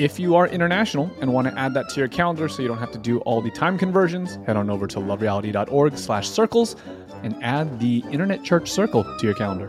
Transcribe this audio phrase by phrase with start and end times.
[0.00, 2.78] If you are international and want to add that to your calendar so you don't
[2.78, 6.74] have to do all the time conversions, head on over to lovereality.org slash circles
[7.22, 9.68] and add the Internet Church Circle to your calendar.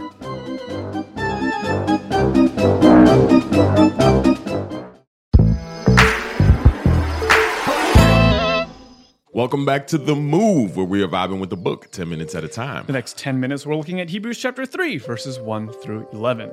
[9.34, 12.46] Welcome back to The Move, where we are vibing with the book 10 minutes at
[12.46, 12.86] a time.
[12.86, 16.52] The next 10 minutes, we're looking at Hebrews chapter 3, verses 1 through 11.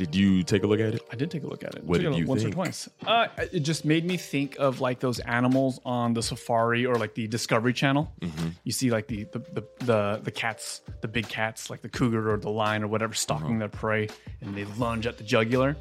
[0.00, 1.02] Did you take a look at it?
[1.12, 1.84] I did take a look at it.
[1.84, 2.54] What did you once think?
[2.54, 2.88] or twice.
[3.06, 7.12] Uh, it just made me think of like those animals on the safari or like
[7.12, 8.10] the Discovery Channel.
[8.22, 8.48] Mm-hmm.
[8.64, 12.32] You see like the the, the the the cats, the big cats, like the cougar
[12.32, 13.58] or the lion or whatever, stalking Uh-huh.
[13.58, 14.08] their prey,
[14.40, 15.76] and they lunge at the jugular.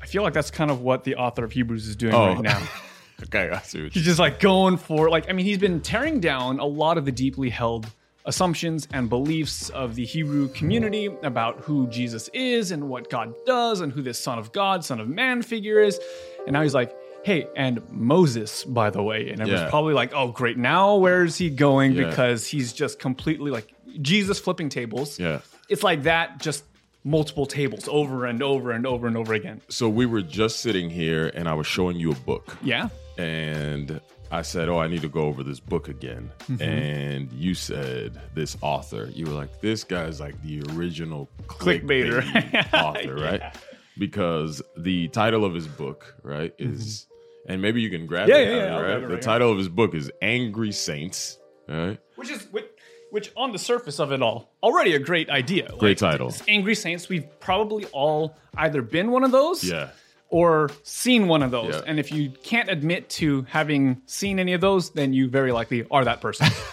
[0.00, 2.34] I feel like that's kind of what the author of Hebrews is doing Oh.
[2.34, 2.62] right now.
[3.24, 6.58] Okay, I see He's just like going for like I mean he's been tearing down
[6.58, 7.86] a lot of the deeply held
[8.26, 13.80] assumptions and beliefs of the Hebrew community about who Jesus is and what God does
[13.80, 16.00] and who this son of God, son of man figure is.
[16.46, 19.68] And now he's like, "Hey, and Moses, by the way." And it was Yeah.
[19.70, 20.56] probably like, "Oh, great.
[20.56, 22.08] Now where's he going Yeah.
[22.08, 23.68] because he's just completely like
[24.00, 25.40] Jesus flipping tables." Yeah.
[25.68, 26.64] It's like that just
[27.04, 29.60] multiple tables over and over and over and over again.
[29.68, 32.56] So we were just sitting here and I was showing you a book.
[32.62, 32.88] Yeah.
[33.18, 34.00] And
[34.34, 36.30] I said, Oh, I need to go over this book again.
[36.50, 36.62] Mm-hmm.
[36.62, 42.22] And you said, This author, you were like, This guy's like the original Clickbaiter.
[42.74, 43.42] author, right?
[43.96, 47.06] Because the title of his book, right, is,
[47.48, 48.36] and maybe you can grab Mm-hmm.
[48.38, 49.00] Yeah, it, yeah, yeah, I'll right?
[49.08, 51.98] the right title of his book is Angry Saints, right?
[52.16, 52.66] which is which,
[53.10, 56.34] which on the surface of it all already a great idea Great title.
[56.48, 59.90] angry saints we've probably all either been one of those Yeah.
[60.34, 61.82] Or seen one of those Yeah.
[61.86, 65.86] and if you can't admit to having seen any of those then you very likely
[65.92, 66.48] are that person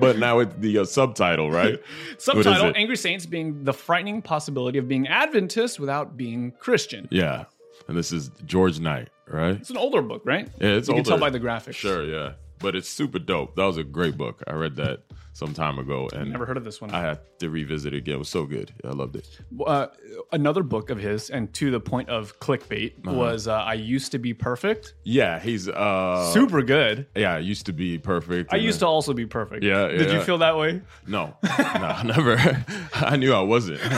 [0.00, 1.78] but now it's the uh, subtitle, right?
[2.18, 7.44] Subtitle angry saints being the frightening possibility of being adventist without being christian Yeah.
[7.88, 9.54] And this is George Knight, right?
[9.56, 12.32] it's an older book right Yeah, it's you can tell by the graphics Sure, yeah.
[12.58, 13.56] But it's super dope.
[13.56, 14.42] That was a great book.
[14.46, 15.00] I read that
[15.32, 18.14] some time ago and never heard of this one I had to revisit it again.
[18.14, 18.72] It was so good.
[18.82, 19.28] I loved it.
[19.66, 19.88] uh,
[20.32, 23.14] another book of his and to the point of clickbait Uh-huh.
[23.14, 27.66] was uh, i used to be perfect Yeah, he's uh super good Yeah, I used
[27.66, 28.50] to be perfect.
[28.54, 29.62] I used to also be perfect.
[29.62, 30.24] Yeah, Did you yeah.
[30.24, 30.80] feel that way?
[31.06, 32.64] No, no, never.
[32.94, 33.80] I knew I wasn't.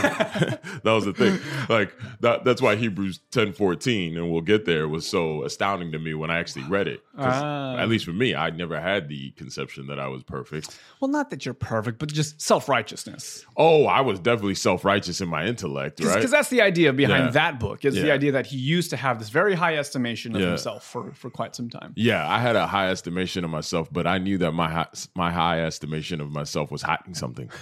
[0.83, 1.39] that was the thing.
[1.69, 2.43] Like that.
[2.45, 6.31] That's why Hebrews ten fourteen, and we'll get there, was so astounding to me when
[6.31, 7.01] I actually read it.
[7.17, 7.77] Ah.
[7.77, 10.79] At least for me, I never had the conception that I was perfect.
[11.01, 13.45] Well, not that you're perfect, but just self righteousness.
[13.57, 16.15] Oh, I was definitely self righteous in my intellect, right?
[16.15, 17.31] Because that's the idea behind Yeah.
[17.33, 17.85] that book.
[17.85, 20.49] Is the idea that he used to have this very high estimation of Yeah.
[20.49, 21.93] himself for, for quite some time.
[21.97, 25.31] Yeah, I had a high estimation of myself, but I knew that my high, my
[25.31, 27.51] high estimation of myself was hiding something.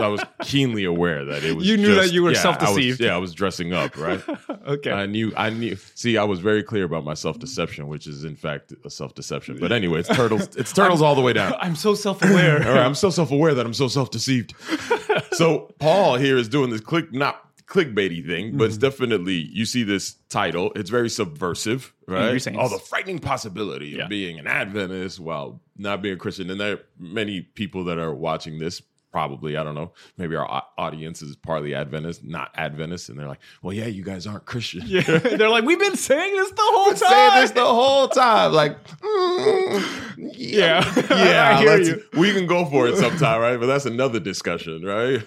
[0.00, 1.66] So I was keenly aware that it was.
[1.68, 3.00] You knew that you were yeah, self-deceived.
[3.00, 4.20] Yeah, I was dressing up, right?
[4.66, 4.92] Okay.
[4.92, 5.32] I knew.
[5.36, 5.76] I knew.
[5.94, 9.14] See, I was very clear about my self deception, which is in fact a self
[9.14, 9.58] deception.
[9.58, 10.54] But anyway, it's turtles.
[10.56, 11.54] It's turtles all the way down.
[11.60, 12.56] I'm so self aware.
[12.66, 14.54] All right, I'm so self aware that I'm so self deceived.
[15.32, 18.80] so Paul here is doing this click not clickbaity thing, but it's Mm-hmm.
[18.82, 20.72] definitely you see this title.
[20.76, 22.40] It's very subversive, right?
[22.40, 22.58] Saints.
[22.60, 24.04] Oh, the frightening possibility Yeah.
[24.04, 26.50] of being an Adventist while not being a Christian.
[26.50, 28.82] And there are many people that are watching this.
[29.12, 29.90] Probably, I don't know.
[30.18, 34.24] Maybe our audience is partly Adventist, not Adventist, and they're like, "Well, yeah, you guys
[34.24, 36.96] aren't Christian." They're like, we've been saying this the whole time.
[36.96, 38.52] saying this the whole time.
[38.52, 40.84] Like, mm, Yeah.
[41.10, 42.02] yeah, I hear let's- you.
[42.20, 43.58] we can go for it sometime, right?
[43.58, 45.20] But that's another discussion, right?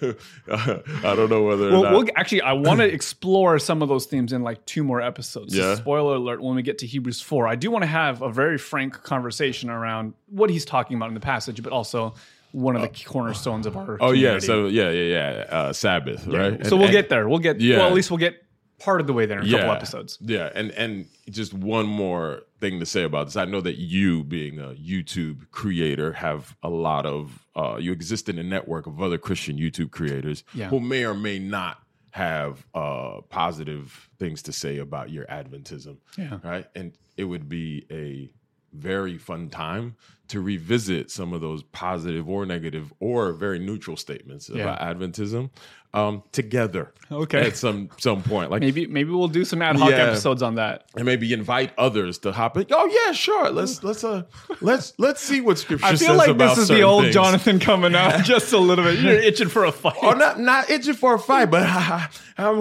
[0.49, 1.91] I don't know whether or Well, not.
[1.93, 5.55] we'll actually, I want to explore some of those themes in like two more episodes.
[5.55, 5.75] So Yeah.
[5.75, 8.57] spoiler alert: when we get to Hebrews four, I do want to have a very
[8.57, 12.13] frank conversation around what he's talking about in the passage, but also
[12.53, 13.97] one of the cornerstones of our.
[13.99, 14.45] oh yeah, community.
[14.47, 15.45] so yeah, yeah, yeah.
[15.49, 16.53] Uh, Sabbath, right?
[16.65, 17.27] so And- we'll and- get there.
[17.27, 17.59] We'll get.
[17.59, 17.77] Yeah.
[17.79, 18.39] Well, at least we'll get
[18.79, 20.17] part of the way there in a couple episodes.
[20.21, 23.35] Yeah, and and just one more thing to say about this.
[23.37, 28.29] I know that you, being a YouTube creator, have a lot of uh, you exist
[28.29, 30.69] in a network of other Christian YouTube creators Yeah.
[30.69, 31.79] who may or may not
[32.11, 35.97] have uh, positive things to say about your Adventism.
[36.17, 36.37] Yeah.
[36.43, 38.29] Right, and it would be a
[38.73, 39.95] very fun time
[40.29, 44.63] to revisit some of those positive or negative or very neutral statements Yeah.
[44.63, 45.49] about Adventism
[45.93, 46.91] um, together.
[47.11, 47.45] Okay.
[47.45, 49.97] At some some point, like Maybe maybe we'll do some ad hoc Yeah.
[49.97, 50.85] episodes on that.
[50.95, 52.65] and maybe invite others to hop in.
[52.71, 53.51] Oh yeah, sure.
[53.51, 54.23] Let's let's uh
[54.61, 56.01] let's let's see what scripture says.
[56.01, 57.13] I feel like this is the old things.
[57.13, 58.99] Jonathan coming out just a little bit.
[59.01, 60.01] You're itching for a fight.
[60.01, 61.63] Or not not itching for a fight, but
[62.37, 62.57] I'm,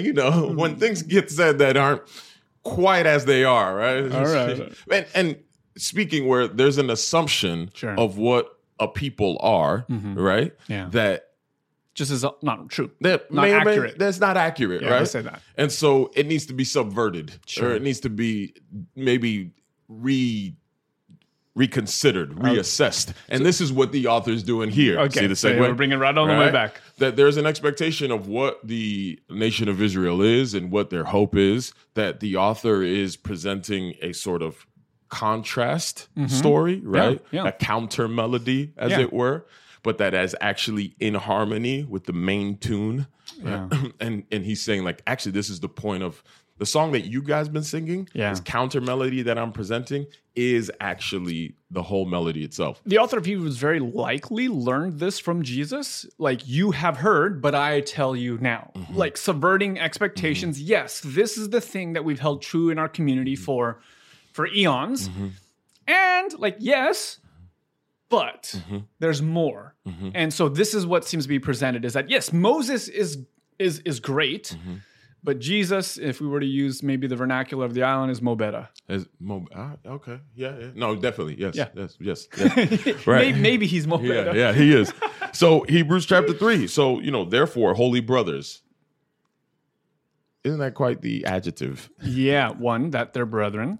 [0.00, 2.02] you know when things get said that aren't
[2.64, 4.10] quite as they are, right?
[4.12, 4.72] All right.
[4.90, 5.36] And and
[5.76, 7.98] speaking where there's an assumption Sure.
[7.98, 10.18] of what a people are, mm-hmm.
[10.18, 10.52] right?
[10.68, 10.88] Yeah.
[10.90, 11.28] That
[11.94, 12.90] Just is not true.
[13.02, 13.98] that Not may or may- accurate.
[13.98, 14.98] that's not accurate, Yeah, right?
[15.00, 15.40] let's say that.
[15.56, 17.68] And so it needs to be subverted, Sure.
[17.70, 18.54] or it needs to be
[18.96, 19.52] maybe
[19.88, 20.56] re
[21.54, 23.12] reconsidered, reassessed.
[23.28, 24.98] And this is what the author's doing here.
[25.00, 25.60] Okay, See the so segue?
[25.60, 26.80] we're bringing right on the way back.
[26.98, 31.36] That there's an expectation of what the nation of Israel is and what their hope
[31.36, 31.72] is.
[31.94, 34.66] That the author is presenting a sort of
[35.08, 37.24] contrast story, right?
[37.24, 37.36] Mm-hmm.
[37.36, 37.46] yeah.
[37.48, 39.00] A counter melody, as Yeah.
[39.00, 39.46] it were,
[39.84, 43.06] but that is actually in harmony with the main tune.
[43.42, 43.68] Yeah.
[44.00, 46.22] and and he's saying like, actually, this is the point of
[46.58, 48.08] the song that you guys been singing.
[48.12, 48.30] Yeah.
[48.30, 50.06] This counter melody that I'm presenting
[50.36, 52.80] is actually the whole melody itself.
[52.86, 56.06] The author of Hebrews very likely learned this from Jesus.
[56.18, 58.70] Like, you have heard, but I tell you now.
[58.74, 58.94] Mm-hmm.
[58.96, 60.60] Like, subverting expectations.
[60.60, 63.44] Yes, this is the thing that we've held true in our community Mm-hmm.
[63.44, 63.80] for
[64.32, 65.08] for eons.
[65.86, 67.18] And, like, yes,
[68.08, 68.78] but Mm-hmm.
[69.00, 69.74] there's more.
[70.14, 73.18] And so this is what seems to be presented is that yes, Moses is
[73.58, 74.56] is is great.
[75.24, 78.36] But Jesus, if we were to use maybe the vernacular of the island, is mo
[78.36, 78.68] better.
[78.90, 81.68] As mo- ah, okay, yeah, yeah, no, definitely, yes, Yeah.
[81.74, 83.06] yes, yes, yes.
[83.06, 83.28] right.
[83.28, 84.92] Maybe, maybe he's mo Yeah, yeah, he is.
[85.32, 86.66] So Hebrews chapter three.
[86.66, 88.60] So you know, therefore, holy brothers.
[90.44, 91.88] Isn't that quite the adjective?
[92.02, 93.78] Yeah, one that they're brethren,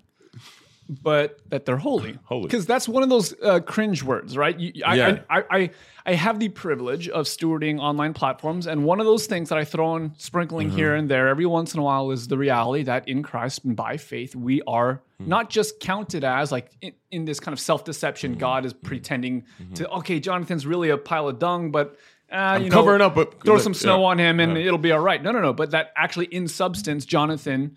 [0.88, 2.18] but that they're holy.
[2.24, 2.42] Holy.
[2.42, 4.58] because that's one of those uh, cringe words, right?
[4.58, 5.18] You, I, Yeah.
[5.30, 5.70] I, I,
[6.04, 9.64] I, have the privilege of stewarding online platforms, and one of those things that I
[9.64, 10.76] throw in sprinkling Mm-hmm.
[10.76, 13.74] here and there every once in a while is the reality that in Christ and
[13.76, 15.28] by faith we are Mm.
[15.28, 18.32] not just counted as like in, in this kind of self deception.
[18.32, 18.40] Mm-hmm.
[18.40, 19.44] God is pretending
[19.76, 21.96] to okay, Jonathan's really a pile of dung, but.
[22.32, 24.06] Uh, you know, covering up, but throw some snow yeah.
[24.06, 25.22] on him and it'll be all right.
[25.22, 25.52] No, no, no.
[25.52, 27.76] But that actually, in substance, Jonathan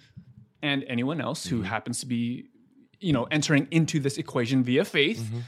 [0.63, 1.57] and anyone else Mm-hmm.
[1.57, 2.47] who happens to be,
[2.99, 5.39] you know, entering into this equation via faith, Mm-hmm.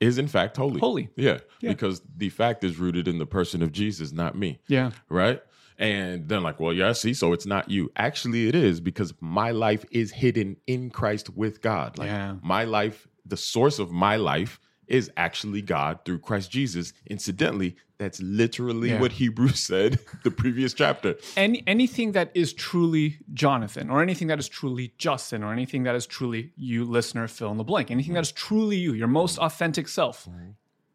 [0.00, 0.80] is in fact holy.
[0.80, 1.08] Holy.
[1.16, 4.60] Yeah, because the fact is rooted in the person of Jesus, not me.
[4.68, 5.42] yeah, Right?
[5.80, 7.92] And then like, well, yeah, see, so it's not you.
[7.94, 11.98] Actually, it is because my life is hidden in Christ with God.
[11.98, 12.34] Like Yeah.
[12.42, 16.92] my life, the source of my life is actually God through Christ Jesus.
[17.06, 19.00] Incidentally, that's literally Yeah.
[19.00, 21.16] what Hebrews said the previous chapter.
[21.36, 25.94] any anything that is truly Jonathan, or anything that is truly Justin, or anything that
[25.94, 29.38] is truly you, listener, fill in the blank, anything that is truly you, your most
[29.38, 30.50] authentic self, mm-hmm.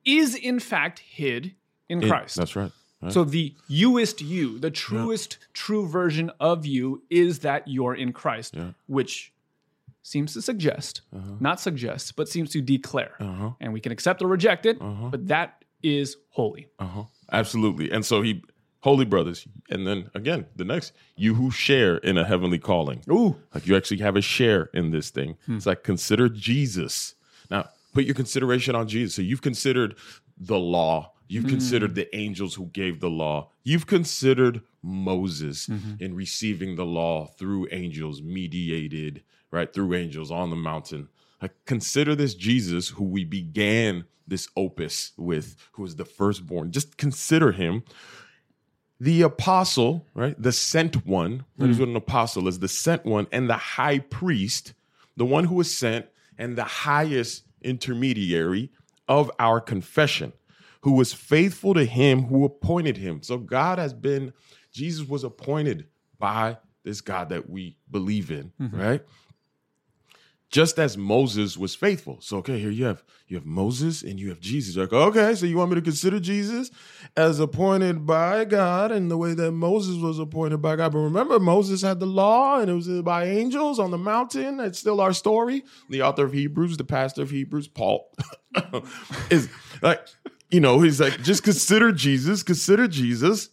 [0.05, 1.55] is in fact hid
[1.89, 2.35] in It- Christ.
[2.37, 2.71] that's right.
[3.01, 3.11] right?
[3.11, 8.55] So the youest you, the truest true version of you is that you're in Christ,
[8.55, 8.71] Yeah.
[8.87, 9.33] which
[10.03, 11.35] seems to suggest, Uh-huh.
[11.39, 13.13] not suggest, but seems to declare.
[13.19, 13.51] Uh-huh.
[13.59, 16.67] And we can accept or reject it, but that is holy.
[16.79, 17.03] Uh-huh.
[17.31, 17.89] Absolutely.
[17.91, 18.43] And so he,
[18.81, 23.01] holy brothers, and then again, the next, you who share in a heavenly calling.
[23.09, 23.35] Ooh.
[23.55, 25.37] Like you actually have a share in this thing.
[25.47, 27.15] It's like consider Jesus.
[27.49, 29.15] Now, put your consideration on Jesus.
[29.15, 29.95] So you've considered
[30.37, 31.13] the law.
[31.29, 33.49] You've considered the angels who gave the law.
[33.63, 35.67] You've considered Moses
[35.99, 39.71] in receiving the law through angels, mediated, right?
[39.71, 41.09] Through angels on the mountain.
[41.39, 46.71] Like consider this Jesus who we began this opus with, who is the firstborn.
[46.71, 47.83] Just consider him
[48.99, 50.41] the apostle, right?
[50.41, 51.45] The sent one.
[51.57, 51.83] That is hmm.
[51.83, 54.73] what an apostle is the sent one and the high priest,
[55.17, 56.07] the one who was sent
[56.37, 58.71] and the highest intermediary
[59.07, 60.33] of our confession,
[60.81, 63.21] who was faithful to him who appointed him.
[63.21, 64.33] So God has been,
[64.71, 65.85] Jesus was appointed
[66.17, 68.79] by this God that we believe in, mm-hmm.
[68.79, 69.05] right?
[70.53, 72.19] Just as Moses was faithful.
[72.21, 74.75] So okay, here you have you have Moses and you have Jesus.
[74.75, 76.69] Like, okay, so you want me to consider Jesus
[77.17, 80.91] as appointed by God in the way that Moses was appointed by God.
[80.91, 84.59] But remember, Moses had the law and it was by angels on the mountain.
[84.59, 85.63] It's still our story.
[85.89, 88.13] The author of Hebrews, the pastor of Hebrews, Paul,
[89.31, 89.49] is
[89.81, 90.07] like,
[90.51, 93.49] you know, he's like, just consider Jesus, consider Jesus,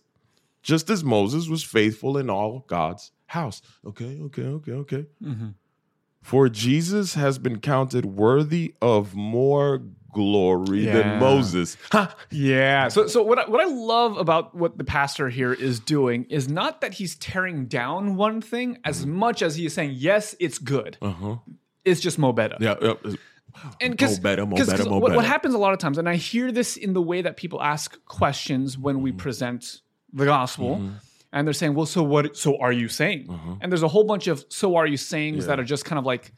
[0.62, 3.62] just as Moses was faithful in all God's house.
[3.86, 5.06] Okay, okay, okay, okay.
[5.24, 5.48] Mm-hmm.
[6.22, 10.94] For Jesus has been counted worthy of more glory Yeah.
[10.94, 11.76] than Moses.
[11.92, 12.14] Ha!
[12.30, 12.88] Yeah.
[12.88, 16.48] So, so what I, what I love about what the pastor here is doing is
[16.48, 20.58] not that he's tearing down one thing as much as he is saying, yes, it's
[20.58, 20.98] good.
[21.00, 21.36] Uh-huh.
[21.84, 22.56] It's just mo better.
[22.60, 22.94] Yeah, yeah.
[23.80, 25.78] and because Mo better, mo 'cause- 'cause better, mo what, what happens a lot of
[25.78, 29.04] times, and I hear this in the way that people ask questions when Mm-hmm.
[29.04, 29.80] we present
[30.12, 30.90] the gospel,
[31.32, 32.36] and they're saying, "Well, so what?
[32.36, 33.56] So are you saying?" Uh-huh.
[33.60, 36.04] And there's a whole bunch of "so are you sayings" that are just kind of
[36.04, 36.32] like,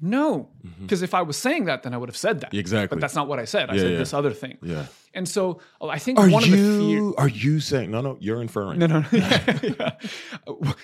[0.00, 2.50] "No," because if I was saying that, then I would have said that.
[2.50, 2.58] Mm-hmm.
[2.60, 2.96] Exactly.
[2.96, 3.70] But that's not what I said.
[3.70, 3.98] I Yeah, said yeah.
[3.98, 4.58] this other thing.
[4.62, 4.86] Yeah.
[5.14, 6.80] And so uh, I think Are one of the fear.
[6.90, 8.80] you are you saying no no you're inferring.
[8.80, 9.00] No, no,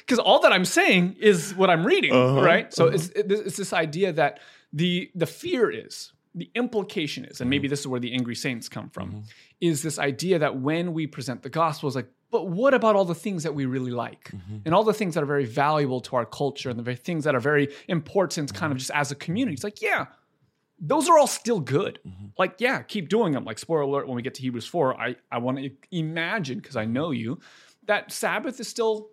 [0.00, 2.72] because all that I'm saying is what I'm reading, Uh-huh, right?
[2.72, 4.40] So it's it's this idea that
[4.72, 7.70] the the fear is the implication is, and maybe Mm-hmm.
[7.72, 9.24] this is where the angry saints come from,
[9.60, 13.04] is this idea that when we present the gospel, is like, but what about all
[13.04, 14.58] the things that we really like, Mm-hmm.
[14.64, 17.24] and all the things that are very valuable to our culture, and the very things
[17.24, 18.78] that are very important, kind of Mm-hmm.
[18.78, 19.54] just as a community?
[19.54, 20.06] It's like, yeah,
[20.78, 21.98] those are all still good.
[22.06, 22.26] Mm-hmm.
[22.38, 23.44] Like, yeah, keep doing them.
[23.44, 26.76] Like, spoiler alert, when we get to Hebrews 4, I, I want to imagine, because
[26.76, 27.38] I know you,
[27.86, 29.10] that Sabbath is still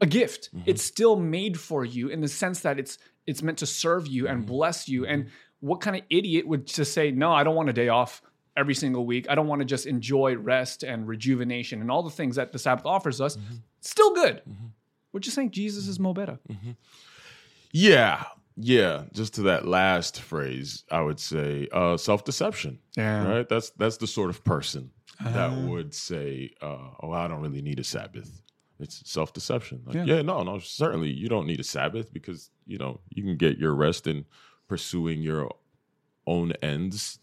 [0.00, 0.48] a gift.
[0.54, 0.70] Mm-hmm.
[0.70, 2.96] It's still made for you in the sense that it's
[3.26, 4.46] it's meant to serve you and Mm-hmm.
[4.54, 5.04] bless you.
[5.06, 5.28] And
[5.60, 8.22] what kind of idiot would just say, no, I don't want a day off
[8.56, 9.26] every single week.
[9.28, 12.58] I don't want to just enjoy rest and rejuvenation and all the things that the
[12.58, 13.36] Sabbath offers us.
[13.36, 13.54] Mm-hmm.
[13.80, 14.42] Still good.
[15.12, 16.38] We're just saying Jesus is more better.
[17.72, 18.24] Yeah.
[18.56, 22.78] Yeah, just to that last phrase, I would say uh, self-deception.
[22.96, 23.26] Yeah.
[23.26, 23.48] Right?
[23.48, 24.90] That's that's the sort of person
[25.22, 28.42] that would say, uh, "Oh, I don't really need a Sabbath."
[28.78, 29.82] It's self-deception.
[29.86, 30.04] Like, Yeah.
[30.04, 30.22] yeah.
[30.22, 33.74] no, no, certainly you don't need a Sabbath because, you know, you can get your
[33.74, 34.24] rest in
[34.68, 35.50] pursuing your
[36.26, 37.18] own ends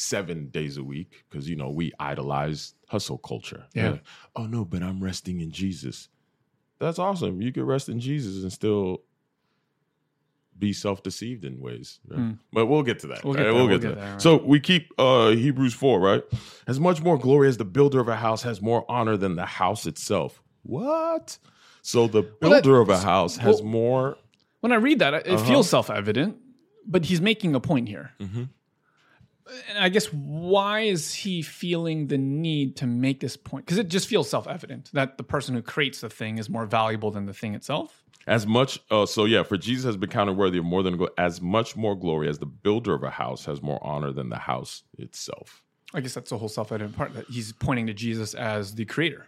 [0.00, 3.66] 7 days a week because you know, we idolize hustle culture.
[3.74, 3.90] Yeah.
[3.92, 4.02] Like,
[4.36, 6.08] oh no, but I'm resting in Jesus.
[6.78, 7.42] That's awesome.
[7.42, 9.02] You could rest in Jesus and still
[10.58, 12.00] be self-deceived in ways.
[12.08, 12.34] right?
[12.52, 13.24] But we'll get to that.
[13.24, 13.40] We'll right?
[13.40, 14.10] get there, We'll we'll get to that.
[14.12, 14.22] right.
[14.22, 16.22] So we keep uh Hebrews 4, right?
[16.66, 19.46] As much more glory as the builder of a house has more honor than the
[19.46, 20.42] house itself.
[20.62, 21.38] What?
[21.82, 24.16] So the Well, that- builder of a house has well- more
[24.60, 25.44] When I read that, it Uh-huh.
[25.46, 26.36] feels self evident,
[26.86, 28.12] but he's making a point here.
[28.20, 28.44] Mm-hmm.
[29.68, 33.64] And I guess why is he feeling the need to make this point?
[33.66, 36.66] Because it just feels self evident that the person who creates the thing is more
[36.66, 38.02] valuable than the thing itself.
[38.26, 41.40] as much uh, so yeah, for Jesus has been counted worthy of more than as
[41.40, 44.82] much more glory as the builder of a house has more honor than the house
[44.98, 45.62] itself.
[45.92, 48.84] I guess that's the whole self evident part that he's pointing to Jesus as the
[48.84, 49.26] creator.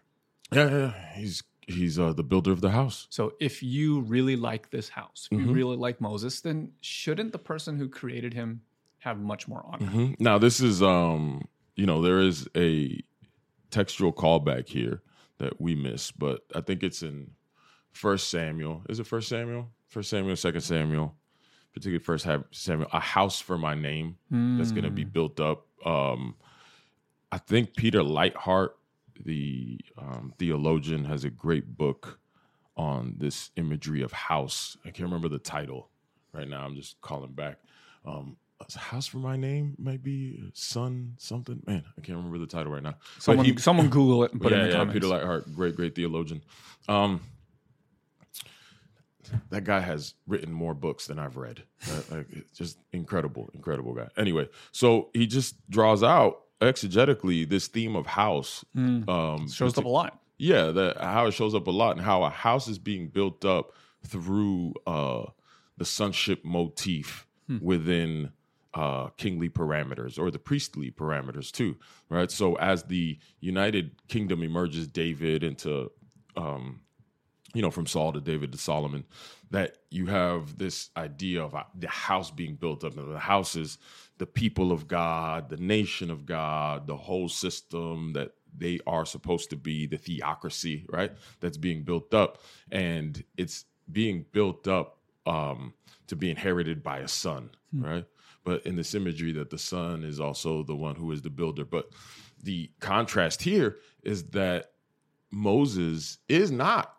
[0.53, 0.95] Yeah, yeah.
[1.15, 3.07] He's he's uh, the builder of the house.
[3.11, 5.49] So if you really like this house, if Mm-hmm.
[5.49, 8.61] you really like Moses, then shouldn't the person who created him
[9.03, 9.87] have much more honor?
[9.87, 10.21] Mhm.
[10.21, 11.43] Now this is um
[11.77, 13.01] you know there is a
[13.71, 15.03] textual callback here
[15.39, 17.33] that we miss, but I think it's in
[17.91, 18.83] First Samuel.
[18.89, 19.71] Is it First Samuel?
[19.89, 21.15] First Samuel, Second Samuel,
[21.73, 22.89] particularly First Samuel.
[22.93, 25.67] A house for my name that's going to be built up.
[25.85, 26.37] Um,
[27.31, 28.71] I think Peter Leithart,
[29.25, 32.19] the um, theologian, has a great book
[32.77, 34.77] on this imagery of house.
[34.85, 35.91] I can't remember the title
[36.33, 36.65] right now.
[36.65, 37.59] I'm just calling back.
[38.07, 38.37] Um,
[38.77, 41.63] house for my name might be son something.
[41.67, 42.95] Man, I can't remember the title right now.
[43.19, 44.95] Someone, he- someone Google it and put yeah, it in the yeah, comments.
[44.95, 46.43] Peter Leithart, great, great theologian.
[46.89, 47.21] Um,
[49.51, 51.63] that guy has written more books than I've read.
[51.91, 54.09] Uh, like, just incredible, incredible guy.
[54.17, 58.65] Anyway, so he just draws out exegetically this theme of house.
[58.77, 59.47] Um, Hmm.
[59.47, 60.21] Shows up a lot.
[60.39, 63.45] yeah, that how it shows up a lot, and how a house is being built
[63.45, 63.73] up
[64.07, 65.25] through uh,
[65.79, 67.27] the sonship motif
[67.61, 68.31] within
[68.75, 71.77] uh, kingly parameters or the priestly parameters too,
[72.09, 72.31] right?
[72.31, 75.91] So as the United Kingdom emerges, David into
[76.37, 76.81] um,
[77.55, 79.05] you know, from Saul to David to Solomon,
[79.51, 82.97] that you have this idea of uh, the house being built up.
[82.97, 83.79] And the house is
[84.19, 89.51] the people of God, the nation of God, the whole system that they are supposed
[89.51, 91.13] to be, the theocracy, right?
[91.41, 92.43] That's being built up.
[92.71, 95.75] And it's being built up um,
[96.07, 98.05] to be inherited by a son, right?
[98.45, 101.65] But in this imagery, that the son is also the one who is the builder.
[101.65, 101.91] But
[102.43, 104.73] the contrast here is that
[105.31, 106.95] Moses is not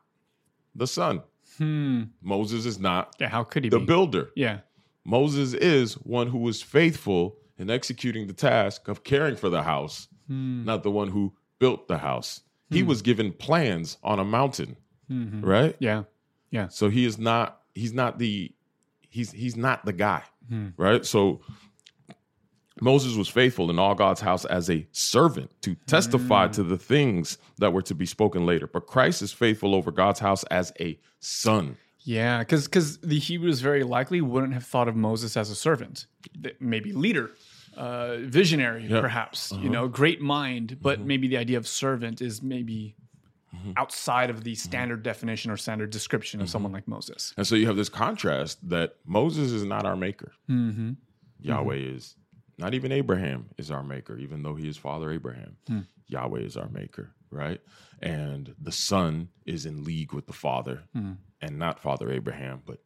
[0.76, 1.22] the son.
[1.58, 2.04] Hmm.
[2.22, 3.86] Moses is not Yeah, how could he the be?
[3.86, 4.32] builder.
[4.36, 4.60] Yeah.
[5.06, 10.08] Moses is one who was faithful in executing the task of caring for the house,
[10.28, 12.42] not the one who built the house.
[12.72, 14.78] He was given plans on a mountain,
[15.12, 15.44] Mhm.
[15.46, 15.76] right?
[15.80, 16.04] Yeah.
[16.50, 16.70] Yeah.
[16.70, 18.52] So he is not he's not the
[19.10, 20.70] he's he's not the guy, Hmm.
[20.78, 21.06] right?
[21.06, 21.42] So
[22.82, 27.38] Moses was faithful in all God's house as a servant to testify to the things
[27.60, 28.68] that were to be spoken later.
[28.68, 31.78] But Christ is faithful over God's house as a son.
[32.00, 36.08] Yeah, because because the Hebrews very likely wouldn't have thought of Moses as a servant,
[36.60, 37.32] maybe leader,
[37.78, 39.00] uh, visionary, Yeah.
[39.00, 39.52] perhaps.
[39.54, 39.62] Uh-huh.
[39.62, 41.08] You know, great mind, but Mm-hmm.
[41.08, 42.96] maybe the idea of servant is maybe
[43.78, 46.52] outside of the standard definition or standard description of Mm-hmm.
[46.52, 47.34] someone like Moses.
[47.38, 50.32] And so you have this contrast that Moses is not our maker.
[50.50, 50.92] Mm-hmm.
[51.40, 52.16] Yahweh is.
[52.58, 55.58] Not even Abraham is our maker, even though he is Father Abraham.
[55.68, 55.80] Hmm.
[56.08, 57.60] Yahweh is our maker, right?
[58.02, 61.14] And the Son is in league with the Father, Hmm.
[61.42, 62.80] and not Father Abraham, but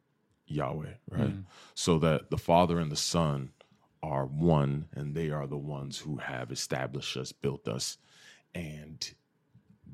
[0.46, 1.28] Yahweh, right?
[1.30, 1.40] Hmm.
[1.74, 3.50] So that the Father and the Son
[4.02, 7.98] are one, and they are the ones who have established us, built us,
[8.54, 9.12] and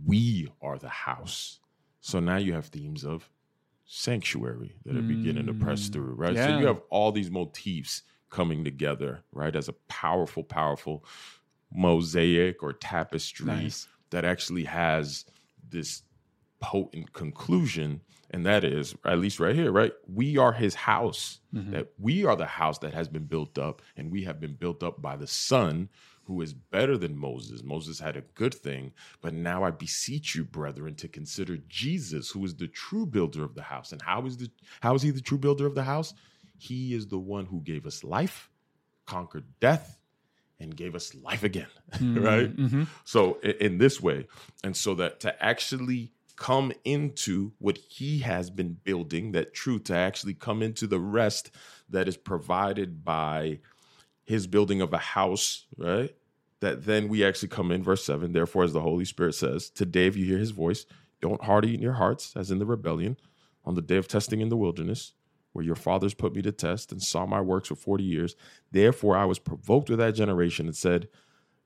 [0.04, 1.60] we are the house.
[2.00, 3.30] So now you have themes of
[3.86, 6.36] sanctuary that are beginning to press through, right?
[6.36, 6.60] So Hmm.
[6.60, 11.04] You have all these motifs coming together, right, as a powerful, powerful
[11.72, 13.88] mosaic or tapestry Nice.
[14.10, 15.24] that actually has
[15.68, 16.02] this
[16.60, 18.00] potent conclusion.
[18.30, 19.92] And that is, at least right here, right?
[20.08, 21.40] We are his house.
[21.52, 24.82] That we are the house that has been built up, and we have been built
[24.82, 25.88] up by the Son
[26.24, 27.62] who is better than Moses.
[27.62, 32.44] Moses had a good thing, but now I beseech you, brethren, to consider Jesus, who
[32.44, 33.92] is the true builder of the house.
[33.92, 34.50] And how is the
[34.80, 36.14] how is he the true builder of the house?
[36.58, 38.48] He is the one who gave us life,
[39.06, 39.98] conquered death,
[40.60, 41.68] and gave us life again.
[41.92, 42.54] right?
[42.56, 42.84] Mm-hmm.
[43.04, 44.26] So in this way,
[44.62, 49.94] and so that to actually come into what he has been building, that truth, to
[49.94, 51.50] actually come into the rest
[51.88, 53.60] that is provided by
[54.24, 56.14] his building of a house, right?
[56.60, 58.32] That then we actually come in, verse 7.
[58.32, 60.86] Therefore, as the Holy Spirit says, today, if you hear his voice,
[61.20, 63.16] don't harden your hearts, as in the rebellion,
[63.64, 65.12] on the day of testing in the wilderness,
[65.52, 68.34] where your fathers put me to test and saw my works for 40 years.
[68.72, 71.08] Therefore, I was provoked with that generation and said,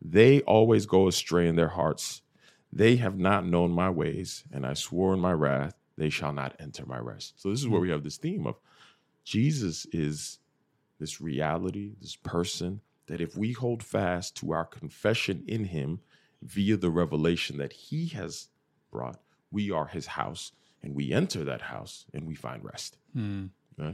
[0.01, 2.23] They always go astray in their hearts.
[2.73, 6.55] They have not known my ways, and I swore in my wrath, they shall not
[6.61, 7.41] enter my rest.
[7.41, 8.57] So, this is where we have this theme of
[9.25, 10.39] Jesus is
[10.99, 16.01] this reality, this person, that if we hold fast to our confession in him
[16.43, 18.49] via the revelation that he has
[18.91, 22.99] brought, we are his house and we enter that house and we find rest.
[23.79, 23.93] Right?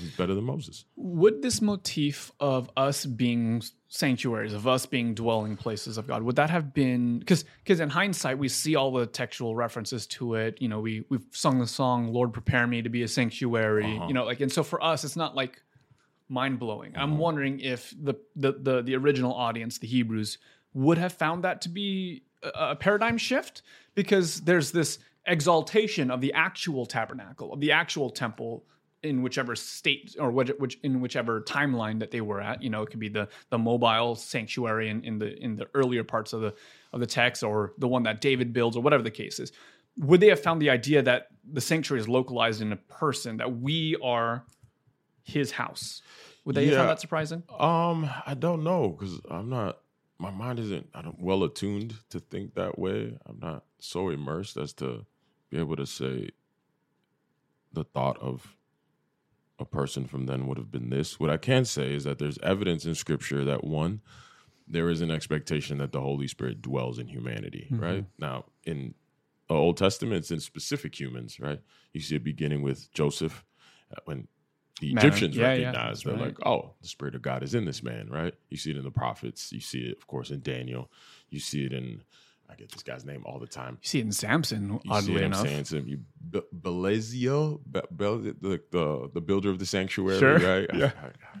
[0.00, 0.86] He's better than Moses.
[0.96, 6.36] Would this motif of us being sanctuaries, of us being dwelling places of God, would
[6.36, 10.60] that have been because because in hindsight we see all the textual references to it.
[10.62, 14.08] You know, we we've sung the song "Lord, prepare me to be a sanctuary." Uh-huh.
[14.08, 15.60] You know, like and so for us, it's not like
[16.28, 16.94] mind blowing.
[16.94, 17.02] Uh-huh.
[17.02, 20.38] I'm wondering if the, the the the original audience, the Hebrews,
[20.74, 23.62] would have found that to be a, a paradigm shift
[23.94, 28.64] because there's this exaltation of the actual tabernacle, of the actual temple
[29.02, 32.62] in whichever state or which, which in whichever timeline that they were at.
[32.62, 36.04] You know, it could be the the mobile sanctuary in, in the in the earlier
[36.04, 36.54] parts of the
[36.92, 39.52] of the text, or the one that David builds, or whatever the case is.
[39.98, 43.60] Would they have found the idea that the sanctuary is localized in a person, that
[43.60, 44.44] we are
[45.26, 46.00] his house?
[46.44, 46.78] Would they have Yeah.
[46.78, 47.42] found that surprising?
[47.58, 49.80] Um, I don't know because I'm not.
[50.18, 50.88] My mind isn't.
[50.94, 53.18] I don't well attuned to think that way.
[53.26, 55.04] I'm not so immersed as to
[55.50, 56.30] be able to say
[57.72, 58.56] the thought of
[59.58, 61.18] a person from then would have been this.
[61.20, 64.00] What I can say is that there's evidence in Scripture that one,
[64.68, 67.66] there is an expectation that the Holy Spirit dwells in humanity.
[67.70, 68.94] Right now, in
[69.48, 71.38] the Old Testament, it's in specific humans.
[71.40, 71.60] Right,
[71.92, 73.44] you see it beginning with Joseph
[73.92, 74.28] uh, when
[74.80, 76.22] the Egyptians yeah, yeah, recognize that's they're right.
[76.36, 78.34] like, oh, the Spirit of God is in this man, right?
[78.50, 79.52] You see it in the prophets.
[79.52, 80.90] You see it, of course, in Daniel.
[81.30, 82.02] You see it in,
[82.50, 83.78] I get this guy's name all the time.
[83.82, 85.48] You see it in Samson, You see oddly enough.
[85.66, 90.38] So you, Be- Belazio, Be- the, the the builder of the sanctuary, Sure.
[90.38, 90.68] right?
[90.74, 90.90] Yeah.
[91.02, 91.40] I, I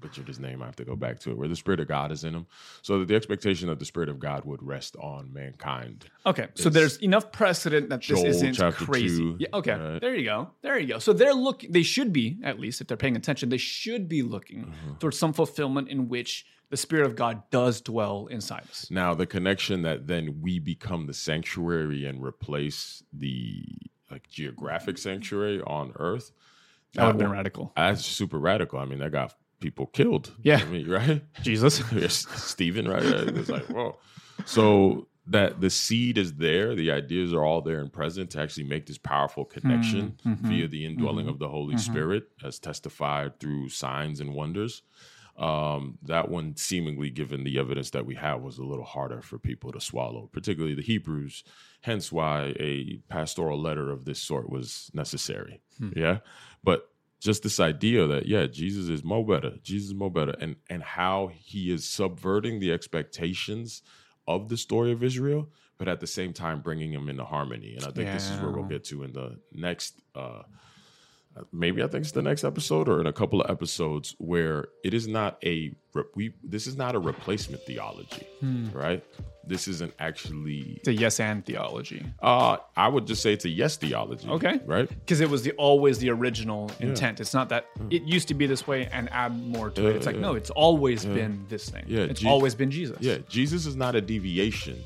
[0.00, 0.62] butchered his name.
[0.62, 1.38] I have to go back to it.
[1.38, 2.46] Where the Spirit of God is in him,
[2.82, 6.06] so that the expectation that the Spirit of God would rest on mankind.
[6.24, 9.18] Okay, so there's enough precedent that this Joel isn't crazy.
[9.18, 10.00] two, yeah, okay, right?
[10.00, 10.98] there you go, there you go.
[10.98, 11.72] So they're looking.
[11.72, 13.48] They should be at least if they're paying attention.
[13.48, 14.94] They should be looking Mm-hmm.
[14.98, 18.88] towards some fulfillment in which the Spirit of God does dwell inside us.
[18.90, 23.64] Now, the connection that then we become the sanctuary and replace the
[24.10, 26.32] like geographic sanctuary on Earth.
[26.94, 27.72] That would have been radical.
[27.76, 28.78] That's super radical.
[28.78, 30.32] I mean, that got people killed.
[30.42, 30.60] Yeah.
[30.62, 31.22] I mean, right?
[31.42, 31.82] Jesus.
[31.92, 33.02] Yes, Stephen, right?
[33.02, 33.96] It's like, whoa.
[34.44, 38.64] So that the seed is there, the ideas are all there and present to actually
[38.64, 40.48] make this powerful connection Mm-hmm.
[40.48, 44.82] via the indwelling of the Holy Spirit, as testified through signs and wonders.
[45.38, 49.38] Um, that one, seemingly given the evidence that we have, was a little harder for
[49.38, 51.44] people to swallow, particularly the Hebrews.
[51.82, 55.60] Hence, why a pastoral letter of this sort was necessary.
[55.94, 56.18] Yeah,
[56.64, 56.88] but
[57.20, 60.82] just this idea that yeah, Jesus is mo better, Jesus is mo better, and and
[60.82, 63.82] how he is subverting the expectations
[64.26, 65.48] of the story of Israel,
[65.78, 67.74] but at the same time bringing them into harmony.
[67.76, 70.00] And I think this is where we'll get to in the next.
[70.14, 70.42] uh
[71.52, 74.94] maybe I think it's the next episode or in a couple of episodes where it
[74.94, 78.26] is not a re- we this is not a replacement theology,
[78.72, 79.04] right?
[79.48, 82.04] This isn't actually It's a yes and theology.
[82.20, 84.28] uh I would just say it's a yes theology.
[84.28, 84.60] Okay.
[84.66, 84.88] Right?
[84.88, 87.20] Because it was the always the original intent.
[87.20, 89.96] It's not that it used to be this way and add more to it.
[89.96, 91.84] It's like, no, it's always been this thing.
[91.86, 92.98] Yeah, It's Je- always been Jesus.
[93.00, 94.76] Yeah, Jesus is not a deviation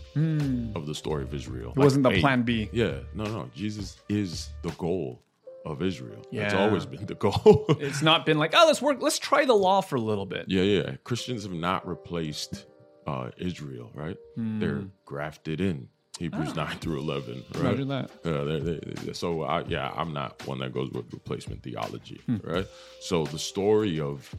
[0.76, 1.70] of the story of Israel.
[1.76, 2.68] It wasn't the plan B.
[2.72, 3.50] Yeah, no, no.
[3.54, 5.22] Jesus is the goal
[5.66, 6.20] of Israel.
[6.32, 6.62] It's Yeah.
[6.64, 7.66] always been the goal.
[7.80, 10.44] It's not been like, oh, let's work, let's try the law for a little bit.
[10.48, 10.96] yeah, yeah.
[11.04, 12.66] Christians have not replaced
[13.06, 14.16] uh, Israel, right?
[14.34, 14.60] Hmm.
[14.60, 15.88] They're grafted in.
[16.18, 16.66] Hebrews ah.
[16.66, 17.64] 9 through 11, right?
[17.64, 18.10] Imagine that.
[18.24, 22.36] Yeah, they they so I, yeah, I'm not one that goes with replacement theology, hmm.
[22.42, 22.66] right?
[23.00, 24.34] So the story of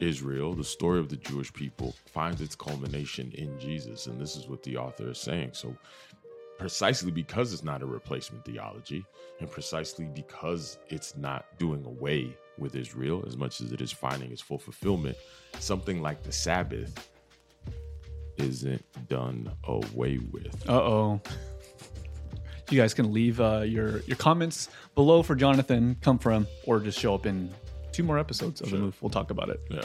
[0.00, 4.48] Israel, the story of the Jewish people, finds its culmination in Jesus, and this is
[4.48, 5.50] what the author is saying.
[5.52, 5.76] So,
[6.58, 9.04] precisely because it's not a replacement theology,
[9.40, 14.30] and precisely because it's not doing away with Israel as much as it is finding
[14.30, 15.16] its full fulfillment,
[15.58, 17.10] something like the Sabbath
[18.36, 20.68] isn't done away with.
[20.68, 21.20] Uh oh.
[22.70, 25.96] You guys can leave uh, your your comments below for Jonathan.
[26.00, 27.52] Come from, or just show up in
[27.92, 28.96] two more episodes of the move.
[29.02, 29.60] We'll talk about it.
[29.70, 29.84] Yeah.